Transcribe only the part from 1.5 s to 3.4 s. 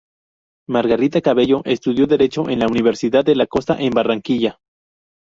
estudió Derecho en la Universidad de